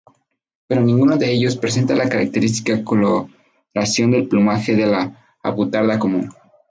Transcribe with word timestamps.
Pero 0.65 0.81
ninguno 0.81 1.15
de 1.15 1.31
ellos 1.31 1.57
presenta 1.57 1.93
la 1.93 2.09
característica 2.09 2.83
coloración 2.83 4.09
del 4.09 4.27
plumaje 4.27 4.75
de 4.75 4.87
la 4.87 5.35
avutarda 5.43 5.99
común. 5.99 6.31